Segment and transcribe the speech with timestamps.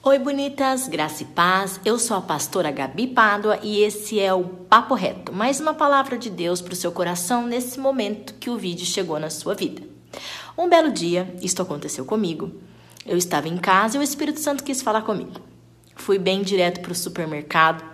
[0.00, 1.80] Oi, bonitas, graça e paz.
[1.84, 6.16] Eu sou a pastora Gabi Pádua e esse é o Papo Reto, mais uma palavra
[6.16, 9.82] de Deus para o seu coração nesse momento que o vídeo chegou na sua vida.
[10.56, 12.52] Um belo dia, isto aconteceu comigo.
[13.04, 15.40] Eu estava em casa e o Espírito Santo quis falar comigo.
[15.96, 17.84] Fui bem direto para o supermercado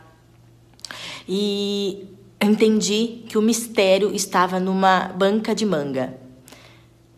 [1.27, 2.07] e
[2.39, 6.19] entendi que o mistério estava numa banca de manga.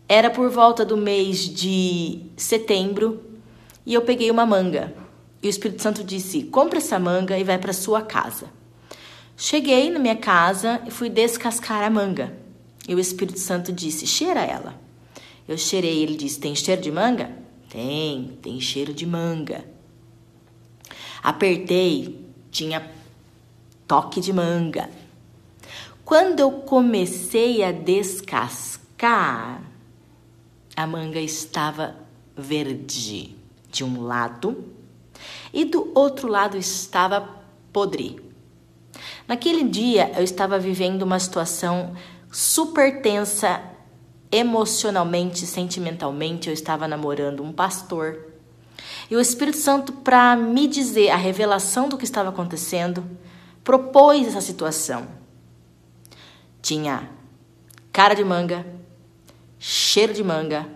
[0.09, 3.35] Era por volta do mês de setembro
[3.87, 4.93] e eu peguei uma manga.
[5.41, 8.51] E o Espírito Santo disse: compra essa manga e vai para sua casa.
[9.37, 12.37] Cheguei na minha casa e fui descascar a manga.
[12.89, 14.79] E o Espírito Santo disse: cheira ela.
[15.47, 17.31] Eu cheirei, ele disse: tem cheiro de manga?
[17.71, 19.65] Tem, tem cheiro de manga.
[21.23, 22.91] Apertei, tinha
[23.87, 24.91] toque de manga.
[26.05, 29.63] Quando eu comecei a descascar,
[30.77, 31.97] a manga estava
[32.37, 34.65] verde de um lado
[35.53, 37.29] e do outro lado estava
[37.73, 38.21] podre.
[39.27, 41.95] Naquele dia eu estava vivendo uma situação
[42.31, 43.63] super tensa
[44.31, 46.49] emocionalmente, sentimentalmente.
[46.49, 48.33] Eu estava namorando um pastor.
[49.11, 53.05] E o Espírito Santo, para me dizer a revelação do que estava acontecendo,
[53.65, 55.07] propôs essa situação.
[56.61, 57.09] Tinha
[57.93, 58.67] cara de manga,
[59.59, 60.67] cheiro de manga,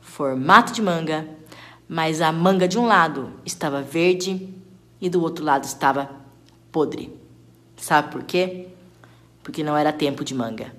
[0.00, 1.28] formato de manga,
[1.92, 4.48] mas a manga de um lado estava verde
[5.00, 6.08] e do outro lado estava
[6.70, 7.12] podre.
[7.76, 8.68] Sabe por quê?
[9.42, 10.72] Porque não era tempo de manga.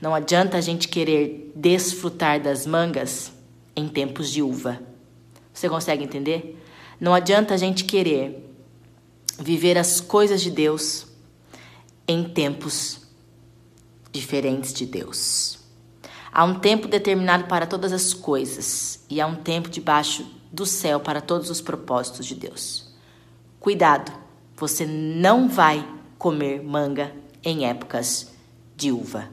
[0.00, 3.32] Não adianta a gente querer desfrutar das mangas
[3.76, 4.82] em tempos de uva.
[5.54, 6.60] Você consegue entender?
[6.98, 8.52] Não adianta a gente querer
[9.38, 11.06] viver as coisas de Deus
[12.08, 13.02] em tempos
[14.10, 15.59] diferentes de Deus.
[16.32, 21.00] Há um tempo determinado para todas as coisas e há um tempo debaixo do céu
[21.00, 22.94] para todos os propósitos de Deus.
[23.58, 24.12] Cuidado,
[24.56, 25.86] você não vai
[26.18, 28.32] comer manga em épocas
[28.76, 29.28] de uva.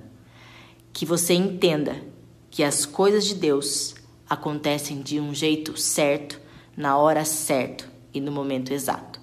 [0.92, 2.02] Que você entenda
[2.50, 3.96] que as coisas de Deus
[4.28, 6.40] acontecem de um jeito certo,
[6.76, 9.20] na hora certa e no momento exato.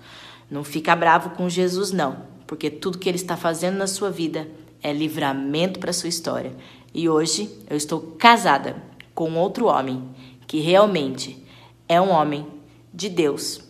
[0.51, 4.49] Não fica bravo com Jesus não, porque tudo que ele está fazendo na sua vida
[4.83, 6.55] é livramento para sua história.
[6.95, 8.81] E hoje eu estou casada
[9.13, 10.09] com outro homem
[10.47, 11.45] que realmente
[11.89, 12.47] é um homem
[12.93, 13.61] de Deus,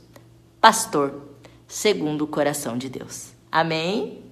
[0.61, 1.23] pastor,
[1.67, 3.33] segundo o coração de Deus.
[3.51, 4.23] Amém?